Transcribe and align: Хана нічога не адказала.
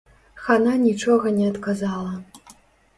Хана 0.45 0.73
нічога 0.87 1.35
не 1.37 1.45
адказала. 1.55 2.15